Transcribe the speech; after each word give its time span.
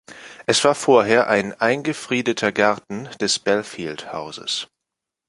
Es 0.47 0.63
war 0.63 0.73
vorher 0.73 1.27
ein 1.27 1.53
eingefriedeter 1.61 2.51
Garden 2.51 3.07
des 3.19 3.37
Belfield-Hauses. 3.37 4.67